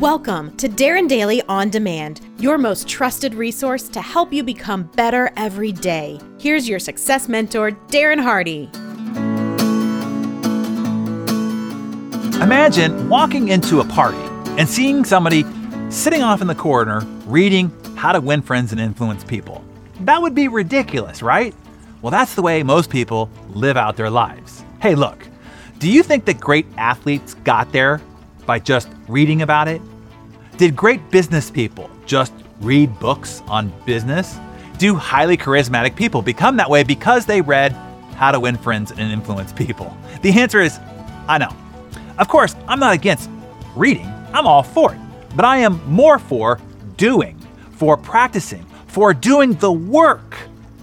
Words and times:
Welcome 0.00 0.56
to 0.56 0.66
Darren 0.66 1.06
Daily 1.08 1.42
On 1.42 1.68
Demand, 1.68 2.22
your 2.38 2.56
most 2.56 2.88
trusted 2.88 3.34
resource 3.34 3.86
to 3.90 4.00
help 4.00 4.32
you 4.32 4.42
become 4.42 4.84
better 4.96 5.30
every 5.36 5.72
day. 5.72 6.18
Here's 6.38 6.66
your 6.66 6.78
success 6.78 7.28
mentor, 7.28 7.72
Darren 7.88 8.18
Hardy. 8.18 8.70
Imagine 12.42 13.10
walking 13.10 13.48
into 13.48 13.80
a 13.80 13.84
party 13.84 14.16
and 14.58 14.66
seeing 14.66 15.04
somebody 15.04 15.44
sitting 15.90 16.22
off 16.22 16.40
in 16.40 16.46
the 16.46 16.54
corner 16.54 17.00
reading 17.26 17.70
How 17.94 18.12
to 18.12 18.22
Win 18.22 18.40
Friends 18.40 18.72
and 18.72 18.80
Influence 18.80 19.22
People. 19.22 19.62
That 20.00 20.22
would 20.22 20.34
be 20.34 20.48
ridiculous, 20.48 21.20
right? 21.20 21.54
Well, 22.00 22.10
that's 22.10 22.34
the 22.34 22.40
way 22.40 22.62
most 22.62 22.88
people 22.88 23.28
live 23.50 23.76
out 23.76 23.98
their 23.98 24.08
lives. 24.08 24.64
Hey, 24.80 24.94
look, 24.94 25.28
do 25.78 25.90
you 25.90 26.02
think 26.02 26.24
that 26.24 26.40
great 26.40 26.64
athletes 26.78 27.34
got 27.44 27.70
there 27.72 28.00
by 28.46 28.58
just 28.58 28.88
reading 29.06 29.42
about 29.42 29.68
it? 29.68 29.82
Did 30.60 30.76
great 30.76 31.10
business 31.10 31.50
people 31.50 31.88
just 32.04 32.34
read 32.60 32.98
books 32.98 33.40
on 33.48 33.72
business? 33.86 34.38
Do 34.76 34.94
highly 34.94 35.38
charismatic 35.38 35.96
people 35.96 36.20
become 36.20 36.58
that 36.58 36.68
way 36.68 36.82
because 36.82 37.24
they 37.24 37.40
read 37.40 37.72
How 38.16 38.30
to 38.30 38.38
Win 38.38 38.58
Friends 38.58 38.90
and 38.90 39.00
Influence 39.00 39.54
People? 39.54 39.96
The 40.20 40.38
answer 40.38 40.60
is 40.60 40.78
I 41.26 41.38
know. 41.38 41.56
Of 42.18 42.28
course, 42.28 42.54
I'm 42.68 42.78
not 42.78 42.92
against 42.92 43.30
reading, 43.74 44.04
I'm 44.34 44.46
all 44.46 44.62
for 44.62 44.92
it. 44.92 45.00
But 45.34 45.46
I 45.46 45.56
am 45.56 45.82
more 45.90 46.18
for 46.18 46.60
doing, 46.98 47.38
for 47.70 47.96
practicing, 47.96 48.66
for 48.86 49.14
doing 49.14 49.54
the 49.54 49.72
work 49.72 50.36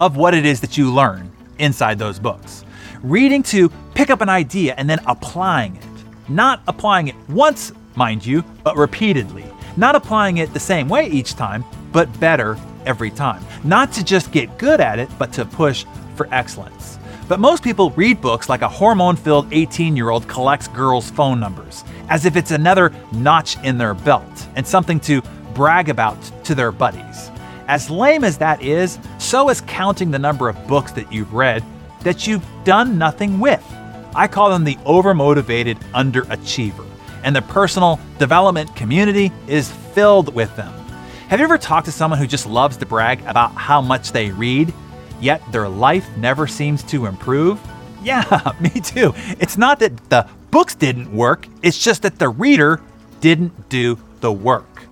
of 0.00 0.16
what 0.16 0.34
it 0.34 0.44
is 0.44 0.60
that 0.62 0.76
you 0.76 0.92
learn 0.92 1.30
inside 1.60 1.96
those 1.96 2.18
books. 2.18 2.64
Reading 3.04 3.44
to 3.44 3.68
pick 3.94 4.10
up 4.10 4.20
an 4.20 4.28
idea 4.28 4.74
and 4.76 4.90
then 4.90 4.98
applying 5.06 5.76
it. 5.76 5.86
Not 6.28 6.60
applying 6.66 7.06
it 7.06 7.14
once, 7.28 7.70
mind 7.94 8.26
you, 8.26 8.42
but 8.64 8.76
repeatedly. 8.76 9.44
Not 9.76 9.94
applying 9.94 10.38
it 10.38 10.52
the 10.52 10.60
same 10.60 10.88
way 10.88 11.08
each 11.08 11.34
time, 11.34 11.64
but 11.92 12.20
better 12.20 12.56
every 12.86 13.10
time. 13.10 13.44
Not 13.64 13.92
to 13.92 14.04
just 14.04 14.32
get 14.32 14.58
good 14.58 14.80
at 14.80 14.98
it, 14.98 15.08
but 15.18 15.32
to 15.34 15.44
push 15.44 15.84
for 16.16 16.28
excellence. 16.32 16.98
But 17.28 17.40
most 17.40 17.62
people 17.62 17.90
read 17.90 18.20
books 18.20 18.48
like 18.48 18.62
a 18.62 18.68
hormone 18.68 19.16
filled 19.16 19.52
18 19.52 19.96
year 19.96 20.10
old 20.10 20.26
collects 20.26 20.68
girls' 20.68 21.10
phone 21.10 21.38
numbers, 21.38 21.84
as 22.08 22.24
if 22.24 22.36
it's 22.36 22.50
another 22.50 22.92
notch 23.12 23.56
in 23.64 23.78
their 23.78 23.94
belt 23.94 24.48
and 24.56 24.66
something 24.66 24.98
to 25.00 25.22
brag 25.54 25.88
about 25.88 26.20
to 26.44 26.54
their 26.54 26.72
buddies. 26.72 27.30
As 27.68 27.88
lame 27.88 28.24
as 28.24 28.36
that 28.38 28.60
is, 28.62 28.98
so 29.18 29.48
is 29.48 29.60
counting 29.60 30.10
the 30.10 30.18
number 30.18 30.48
of 30.48 30.66
books 30.66 30.90
that 30.92 31.12
you've 31.12 31.32
read 31.32 31.62
that 32.02 32.26
you've 32.26 32.44
done 32.64 32.98
nothing 32.98 33.38
with. 33.38 33.64
I 34.14 34.26
call 34.26 34.50
them 34.50 34.64
the 34.64 34.76
overmotivated 34.76 35.76
underachiever, 35.92 36.86
and 37.22 37.34
the 37.34 37.42
personal 37.42 38.00
development 38.18 38.74
community 38.76 39.32
is 39.46 39.70
filled 39.70 40.34
with 40.34 40.54
them. 40.56 40.72
Have 41.28 41.38
you 41.40 41.44
ever 41.44 41.58
talked 41.58 41.86
to 41.86 41.92
someone 41.92 42.18
who 42.18 42.26
just 42.26 42.46
loves 42.46 42.76
to 42.78 42.86
brag 42.86 43.20
about 43.26 43.52
how 43.52 43.80
much 43.80 44.12
they 44.12 44.30
read, 44.30 44.72
yet 45.20 45.40
their 45.52 45.68
life 45.68 46.08
never 46.16 46.46
seems 46.46 46.82
to 46.84 47.06
improve? 47.06 47.60
Yeah, 48.02 48.52
me 48.60 48.70
too. 48.80 49.12
It's 49.38 49.58
not 49.58 49.78
that 49.80 49.94
the 50.08 50.26
books 50.50 50.74
didn't 50.74 51.12
work, 51.14 51.46
it's 51.60 51.76
just 51.78 52.00
that 52.02 52.18
the 52.18 52.30
reader 52.30 52.80
didn't 53.20 53.68
do 53.68 53.98
the 54.20 54.32
work. 54.32 54.84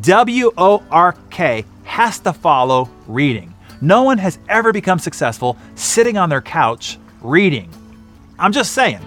W 0.00 0.50
O 0.56 0.82
R 0.90 1.14
K 1.28 1.66
has 1.84 2.18
to 2.20 2.32
follow 2.32 2.88
reading. 3.06 3.54
No 3.82 4.02
one 4.02 4.16
has 4.16 4.38
ever 4.48 4.72
become 4.72 4.98
successful 4.98 5.58
sitting 5.74 6.16
on 6.16 6.30
their 6.30 6.40
couch 6.40 6.98
reading. 7.20 7.68
I'm 8.38 8.52
just 8.52 8.72
saying. 8.72 9.00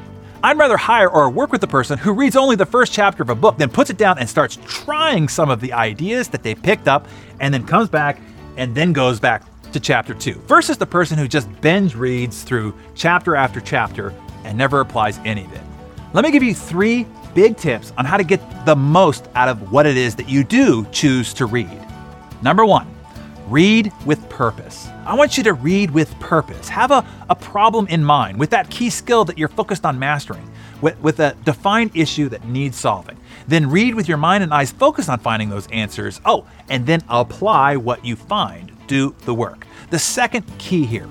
I'd 0.44 0.58
rather 0.58 0.78
hire 0.78 1.10
or 1.10 1.30
work 1.30 1.52
with 1.52 1.62
the 1.62 1.68
person 1.68 1.98
who 1.98 2.14
reads 2.14 2.36
only 2.36 2.56
the 2.56 2.66
first 2.66 2.94
chapter 2.94 3.24
of 3.24 3.30
a 3.30 3.36
book, 3.36 3.58
then 3.58 3.70
puts 3.70 3.90
it 3.90 3.98
down 3.98 4.20
and 4.20 4.30
starts 4.30 4.60
trying 4.66 5.28
some 5.28 5.50
of 5.50 5.62
the 5.62 5.74
ideas 5.74 6.28
that 6.30 6.44
they 6.44 6.54
picked 6.54 6.88
up, 6.88 7.08
and 7.40 7.54
then 7.54 7.66
comes 7.66 7.90
back 7.90 8.20
and 8.56 8.76
then 8.76 8.94
goes 8.94 9.20
back 9.20 9.44
to 9.72 9.80
chapter 9.80 10.14
two, 10.14 10.36
versus 10.48 10.78
the 10.78 10.86
person 10.86 11.18
who 11.18 11.28
just 11.28 11.50
binge 11.62 11.96
reads 11.96 12.44
through 12.44 12.74
chapter 12.96 13.36
after 13.36 13.60
chapter 13.60 14.14
and 14.44 14.58
never 14.58 14.80
applies 14.80 15.20
any 15.26 15.44
of 15.44 15.54
it. 15.54 15.62
Let 16.14 16.24
me 16.24 16.32
give 16.32 16.44
you 16.44 16.54
three 16.54 17.06
big 17.36 17.58
tips 17.58 17.92
on 17.98 18.06
how 18.06 18.18
to 18.18 18.24
get 18.24 18.66
the 18.66 18.76
most 18.76 19.28
out 19.36 19.50
of 19.50 19.72
what 19.72 19.86
it 19.86 19.98
is 19.98 20.16
that 20.16 20.30
you 20.30 20.44
do 20.44 20.86
choose 20.92 21.34
to 21.36 21.46
read. 21.46 21.86
Number 22.42 22.66
one, 22.66 22.88
read 23.50 23.92
with 24.06 24.28
purpose. 24.30 24.88
I 25.06 25.16
want 25.16 25.38
you 25.38 25.44
to 25.44 25.54
read 25.54 25.92
with 25.92 26.18
purpose. 26.20 26.70
Have 26.70 26.92
a, 26.92 27.06
a 27.30 27.36
problem 27.36 27.88
in 27.88 28.04
mind 28.04 28.40
with 28.40 28.50
that 28.52 28.70
key 28.70 28.90
skill 28.90 29.26
that 29.26 29.38
you're 29.38 29.48
focused 29.48 29.86
on 29.86 29.98
mastering, 29.98 30.50
with, 30.82 31.00
with 31.00 31.20
a 31.20 31.36
defined 31.46 31.92
issue 31.96 32.30
that 32.30 32.46
needs 32.46 32.78
solving. 32.78 33.18
Then 33.48 33.70
read 33.70 33.96
with 33.96 34.08
your 34.08 34.18
mind 34.18 34.44
and 34.44 34.54
eyes 34.54 34.72
focused 34.72 35.10
on 35.10 35.20
finding 35.20 35.50
those 35.50 35.68
answers. 35.68 36.20
Oh, 36.26 36.46
and 36.70 36.86
then 36.86 37.02
apply 37.10 37.78
what 37.78 38.04
you 38.04 38.16
find. 38.16 38.72
Do 38.88 39.16
the 39.26 39.34
work. 39.34 39.66
The 39.90 40.00
second 40.00 40.46
key 40.58 40.86
here 40.86 41.08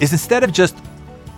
is 0.00 0.12
instead 0.12 0.44
of 0.44 0.52
just 0.52 0.76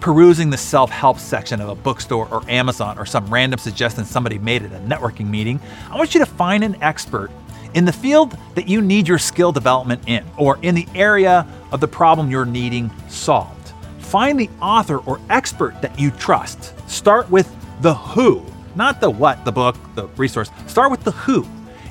perusing 0.01 0.51
the 0.51 0.59
self 0.59 0.91
help 0.91 1.19
section 1.19 1.61
of 1.61 1.69
a 1.69 1.75
bookstore 1.75 2.29
or 2.31 2.43
Amazon 2.51 2.99
or 2.99 3.07
some 3.07 3.27
random 3.33 3.59
suggestion 3.59 4.05
somebody 4.05 4.39
made 4.39 4.63
at 4.63 4.73
a 4.73 4.79
networking 4.81 5.29
meeting, 5.29 5.61
I 5.91 5.97
want 5.97 6.15
you 6.15 6.21
to 6.21 6.27
find 6.27 6.63
an 6.65 6.77
expert 6.83 7.31
in 7.75 7.85
the 7.85 7.93
field 7.93 8.37
that 8.55 8.69
you 8.69 8.81
need 8.81 9.07
your 9.07 9.19
skill 9.19 9.53
development 9.53 10.03
in, 10.07 10.25
or 10.37 10.59
in 10.63 10.75
the 10.75 10.87
area 10.95 11.47
of 11.73 11.81
the 11.81 11.89
problem 11.89 12.31
you're 12.31 12.45
needing 12.45 12.91
solved. 13.09 13.73
Find 13.99 14.39
the 14.39 14.49
author 14.63 14.99
or 14.99 15.21
expert 15.29 15.81
that 15.83 15.99
you 15.99 16.11
trust. 16.13 16.73
Start 16.89 17.31
with 17.31 17.53
the 17.83 17.95
who, 17.95 18.45
not 18.77 19.01
the 19.01 19.11
what, 19.11 19.45
the 19.45 19.53
book, 19.53 19.77
the 19.95 20.07
resource. 20.17 20.51
Start 20.67 20.91
with 20.91 21.03
the 21.05 21.11
who, 21.11 21.47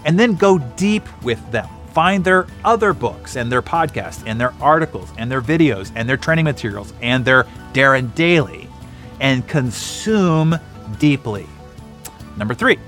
and 0.05 0.17
then 0.17 0.35
go 0.35 0.57
deep 0.57 1.03
with 1.23 1.51
them. 1.51 1.67
Find 1.93 2.23
their 2.23 2.47
other 2.65 2.93
books 2.93 3.35
and 3.35 3.51
their 3.51 3.61
podcasts 3.61 4.23
and 4.25 4.39
their 4.39 4.53
articles 4.59 5.09
and 5.17 5.29
their 5.29 5.41
videos 5.41 5.91
and 5.95 6.09
their 6.09 6.17
training 6.17 6.45
materials 6.45 6.93
and 7.01 7.23
their 7.23 7.43
Darren 7.73 8.13
Daily 8.15 8.67
and 9.19 9.47
consume 9.47 10.55
deeply. 10.97 11.45
Number 12.35 12.55
three, 12.55 12.79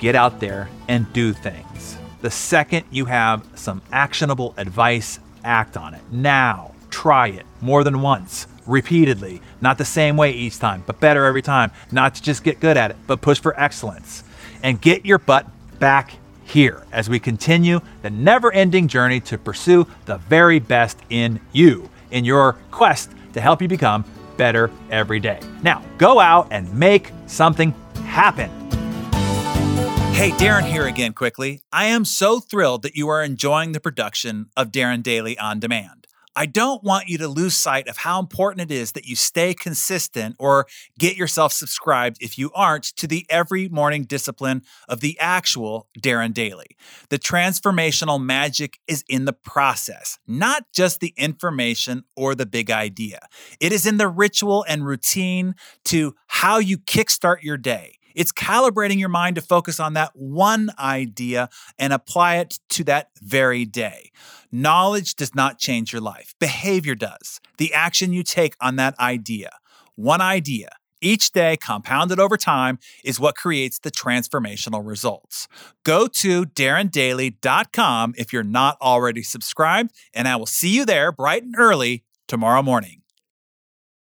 get 0.00 0.16
out 0.16 0.40
there 0.40 0.68
and 0.88 1.10
do 1.12 1.32
things. 1.32 1.96
The 2.22 2.30
second 2.30 2.84
you 2.90 3.04
have 3.04 3.46
some 3.54 3.80
actionable 3.92 4.54
advice, 4.56 5.20
act 5.44 5.76
on 5.76 5.94
it. 5.94 6.02
Now, 6.10 6.74
try 6.90 7.28
it 7.28 7.46
more 7.60 7.84
than 7.84 8.02
once, 8.02 8.46
repeatedly, 8.66 9.40
not 9.60 9.78
the 9.78 9.84
same 9.84 10.16
way 10.16 10.32
each 10.32 10.58
time, 10.58 10.82
but 10.86 11.00
better 11.00 11.24
every 11.24 11.42
time. 11.42 11.70
Not 11.92 12.16
to 12.16 12.22
just 12.22 12.42
get 12.42 12.60
good 12.60 12.76
at 12.76 12.90
it, 12.90 12.96
but 13.06 13.20
push 13.20 13.38
for 13.38 13.58
excellence. 13.58 14.24
And 14.62 14.80
get 14.80 15.06
your 15.06 15.18
butt 15.18 15.46
back 15.78 16.14
here 16.44 16.82
as 16.92 17.08
we 17.08 17.18
continue 17.18 17.80
the 18.02 18.10
never 18.10 18.52
ending 18.52 18.88
journey 18.88 19.20
to 19.20 19.38
pursue 19.38 19.86
the 20.06 20.18
very 20.18 20.58
best 20.58 20.98
in 21.08 21.40
you, 21.52 21.88
in 22.10 22.24
your 22.24 22.54
quest 22.70 23.12
to 23.32 23.40
help 23.40 23.62
you 23.62 23.68
become 23.68 24.04
better 24.36 24.70
every 24.90 25.20
day. 25.20 25.40
Now, 25.62 25.82
go 25.96 26.18
out 26.18 26.48
and 26.50 26.72
make 26.74 27.12
something 27.26 27.74
happen. 28.04 28.59
Hey, 30.20 30.32
Darren 30.32 30.64
here 30.64 30.86
again 30.86 31.14
quickly. 31.14 31.62
I 31.72 31.86
am 31.86 32.04
so 32.04 32.40
thrilled 32.40 32.82
that 32.82 32.94
you 32.94 33.08
are 33.08 33.24
enjoying 33.24 33.72
the 33.72 33.80
production 33.80 34.50
of 34.54 34.70
Darren 34.70 35.02
Daily 35.02 35.38
On 35.38 35.58
Demand. 35.58 36.06
I 36.36 36.44
don't 36.44 36.84
want 36.84 37.08
you 37.08 37.16
to 37.16 37.26
lose 37.26 37.56
sight 37.56 37.88
of 37.88 37.96
how 37.96 38.20
important 38.20 38.70
it 38.70 38.74
is 38.74 38.92
that 38.92 39.06
you 39.06 39.16
stay 39.16 39.54
consistent 39.54 40.36
or 40.38 40.66
get 40.98 41.16
yourself 41.16 41.54
subscribed 41.54 42.18
if 42.20 42.36
you 42.36 42.50
aren't 42.54 42.84
to 42.96 43.06
the 43.06 43.24
every 43.30 43.70
morning 43.70 44.04
discipline 44.04 44.60
of 44.90 45.00
the 45.00 45.18
actual 45.18 45.88
Darren 45.98 46.34
Daily. 46.34 46.76
The 47.08 47.18
transformational 47.18 48.22
magic 48.22 48.78
is 48.86 49.02
in 49.08 49.24
the 49.24 49.32
process, 49.32 50.18
not 50.26 50.64
just 50.74 51.00
the 51.00 51.14
information 51.16 52.04
or 52.14 52.34
the 52.34 52.44
big 52.44 52.70
idea. 52.70 53.20
It 53.58 53.72
is 53.72 53.86
in 53.86 53.96
the 53.96 54.08
ritual 54.08 54.66
and 54.68 54.84
routine 54.84 55.54
to 55.86 56.14
how 56.26 56.58
you 56.58 56.76
kickstart 56.76 57.42
your 57.42 57.56
day. 57.56 57.94
It's 58.14 58.32
calibrating 58.32 58.98
your 58.98 59.08
mind 59.08 59.36
to 59.36 59.42
focus 59.42 59.80
on 59.80 59.94
that 59.94 60.10
one 60.14 60.70
idea 60.78 61.48
and 61.78 61.92
apply 61.92 62.36
it 62.36 62.58
to 62.70 62.84
that 62.84 63.10
very 63.20 63.64
day. 63.64 64.10
Knowledge 64.52 65.14
does 65.14 65.34
not 65.34 65.58
change 65.58 65.92
your 65.92 66.02
life, 66.02 66.34
behavior 66.38 66.94
does. 66.94 67.40
The 67.58 67.72
action 67.72 68.12
you 68.12 68.22
take 68.22 68.54
on 68.60 68.76
that 68.76 68.98
idea, 68.98 69.50
one 69.94 70.20
idea, 70.20 70.70
each 71.00 71.32
day 71.32 71.56
compounded 71.56 72.20
over 72.20 72.36
time 72.36 72.78
is 73.04 73.18
what 73.18 73.34
creates 73.34 73.78
the 73.78 73.90
transformational 73.90 74.86
results. 74.86 75.48
Go 75.84 76.06
to 76.06 76.44
darrendaily.com 76.44 78.14
if 78.18 78.32
you're 78.32 78.42
not 78.42 78.76
already 78.82 79.22
subscribed, 79.22 79.92
and 80.12 80.28
I 80.28 80.36
will 80.36 80.46
see 80.46 80.74
you 80.74 80.84
there 80.84 81.10
bright 81.10 81.42
and 81.42 81.54
early 81.56 82.04
tomorrow 82.28 82.62
morning. 82.62 82.99